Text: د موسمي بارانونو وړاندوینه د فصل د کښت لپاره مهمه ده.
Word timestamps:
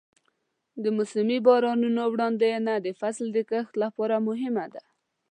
د 0.83 0.85
موسمي 0.97 1.37
بارانونو 1.47 2.01
وړاندوینه 2.13 2.73
د 2.79 2.87
فصل 2.99 3.25
د 3.33 3.37
کښت 3.49 3.73
لپاره 3.83 4.15
مهمه 4.27 4.65
ده. 4.73 4.83